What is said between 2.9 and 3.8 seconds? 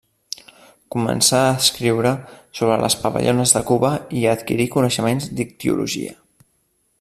papallones de